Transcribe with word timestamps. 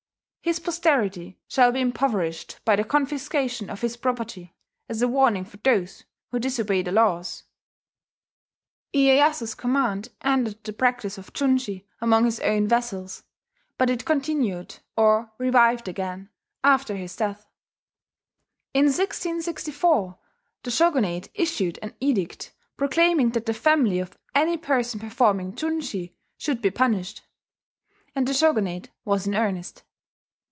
His 0.43 0.57
posterity 0.59 1.37
shall 1.47 1.71
be 1.71 1.79
impoverished 1.81 2.59
by 2.65 2.75
the 2.75 2.83
confiscation 2.83 3.69
of 3.69 3.81
his 3.81 3.95
property, 3.95 4.55
as 4.89 4.99
a 5.03 5.07
warning 5.07 5.45
for 5.45 5.57
those 5.57 6.03
who 6.31 6.39
disobey 6.39 6.81
the 6.81 6.91
laws." 6.91 7.43
Iyeyasu's 8.91 9.53
command 9.53 10.09
ended 10.21 10.63
the 10.63 10.73
practice 10.73 11.19
of 11.19 11.31
junshi 11.33 11.85
among 12.01 12.25
his 12.25 12.39
own 12.39 12.67
vassals; 12.67 13.21
but 13.77 13.91
it 13.91 14.03
continued, 14.03 14.79
or 14.97 15.31
revived 15.37 15.87
again, 15.87 16.29
after 16.63 16.95
his 16.95 17.15
death. 17.15 17.47
In 18.73 18.85
1664 18.85 20.17
the 20.63 20.71
shogunate 20.71 21.29
issued 21.35 21.77
an 21.83 21.93
edict 21.99 22.51
proclaiming 22.77 23.29
that 23.29 23.45
the 23.45 23.53
family 23.53 23.99
of 23.99 24.17
any 24.33 24.57
person 24.57 24.99
performing 24.99 25.53
junshi 25.53 26.15
should 26.35 26.63
be 26.63 26.71
punished; 26.71 27.21
and 28.15 28.27
the 28.27 28.33
shogunate 28.33 28.89
was 29.05 29.27
in 29.27 29.35
earnest. 29.35 29.83